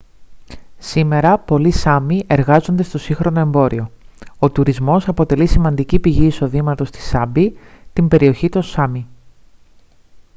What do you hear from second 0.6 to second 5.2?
σήμερα πολλοί σάμι εργάζονται στο σύγχρονο εμπόριο ο τουρισμός